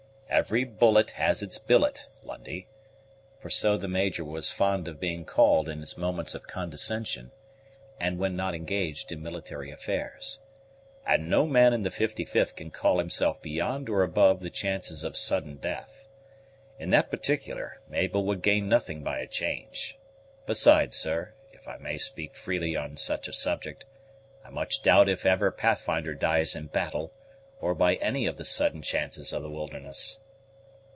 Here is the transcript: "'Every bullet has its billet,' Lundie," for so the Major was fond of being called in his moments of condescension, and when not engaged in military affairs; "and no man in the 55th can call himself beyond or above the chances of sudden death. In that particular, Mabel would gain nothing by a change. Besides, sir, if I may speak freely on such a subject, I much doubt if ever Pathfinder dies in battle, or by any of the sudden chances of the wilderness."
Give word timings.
"'Every 0.33 0.63
bullet 0.63 1.11
has 1.11 1.43
its 1.43 1.57
billet,' 1.57 2.07
Lundie," 2.23 2.67
for 3.41 3.49
so 3.49 3.75
the 3.75 3.89
Major 3.89 4.23
was 4.23 4.49
fond 4.49 4.87
of 4.87 4.97
being 4.97 5.25
called 5.25 5.67
in 5.67 5.81
his 5.81 5.97
moments 5.97 6.33
of 6.33 6.47
condescension, 6.47 7.31
and 7.99 8.17
when 8.17 8.33
not 8.33 8.55
engaged 8.55 9.11
in 9.11 9.21
military 9.21 9.71
affairs; 9.71 10.39
"and 11.05 11.29
no 11.29 11.45
man 11.45 11.73
in 11.73 11.81
the 11.83 11.89
55th 11.89 12.55
can 12.55 12.71
call 12.71 12.97
himself 12.97 13.41
beyond 13.41 13.89
or 13.89 14.03
above 14.03 14.39
the 14.39 14.49
chances 14.49 15.03
of 15.03 15.17
sudden 15.17 15.57
death. 15.57 16.07
In 16.79 16.91
that 16.91 17.11
particular, 17.11 17.81
Mabel 17.89 18.23
would 18.23 18.41
gain 18.41 18.69
nothing 18.69 19.03
by 19.03 19.19
a 19.19 19.27
change. 19.27 19.99
Besides, 20.45 20.95
sir, 20.95 21.33
if 21.51 21.67
I 21.67 21.75
may 21.77 21.97
speak 21.97 22.35
freely 22.35 22.73
on 22.77 22.95
such 22.95 23.27
a 23.27 23.33
subject, 23.33 23.83
I 24.45 24.49
much 24.49 24.81
doubt 24.81 25.09
if 25.09 25.25
ever 25.25 25.51
Pathfinder 25.51 26.13
dies 26.13 26.55
in 26.55 26.67
battle, 26.67 27.11
or 27.59 27.75
by 27.75 27.93
any 27.95 28.25
of 28.25 28.37
the 28.37 28.45
sudden 28.45 28.81
chances 28.81 29.31
of 29.31 29.43
the 29.43 29.49
wilderness." 29.49 30.19